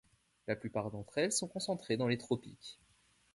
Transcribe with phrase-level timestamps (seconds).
[0.47, 2.79] La plupart d’entre elles sont concentrées dans les tropiques.